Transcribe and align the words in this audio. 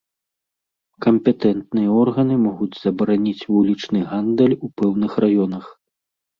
Кампетэнтныя 1.05 1.91
органы 2.05 2.39
могуць 2.47 2.71
забараніць 2.83 3.47
вулічны 3.53 3.99
гандаль 4.11 4.59
у 4.65 4.73
пэўных 4.81 5.11
раёнах. 5.29 5.65